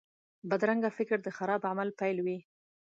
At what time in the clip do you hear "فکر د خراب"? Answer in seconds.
0.97-1.61